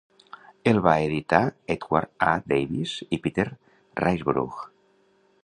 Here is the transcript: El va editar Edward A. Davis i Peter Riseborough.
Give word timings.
El 0.69 0.79
va 0.87 0.93
editar 1.09 1.41
Edward 1.75 2.11
A. 2.31 2.33
Davis 2.55 2.95
i 3.03 3.21
Peter 3.27 3.47
Riseborough. 3.53 4.67